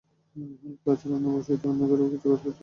[0.35, 2.59] হালকা আঁচে রান্না বসিয়ে দিয়ে অন্য ঘরেও কিছু কাজ করে আসতে পারেন।